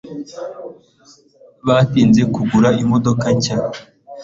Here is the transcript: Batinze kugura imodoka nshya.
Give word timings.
Batinze 1.67 2.21
kugura 2.33 2.69
imodoka 2.81 3.25
nshya. 3.35 3.57